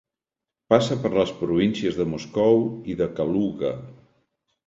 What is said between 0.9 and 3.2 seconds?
per les províncies de Moscou i de